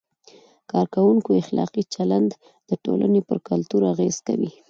[0.61, 2.29] د کارکوونکو اخلاقي چلند
[2.69, 4.49] د ټولنې پر کلتور اغیز کوي.